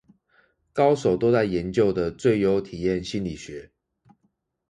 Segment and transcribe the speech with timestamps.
[0.73, 3.69] 高手都在研究的最優體驗心理學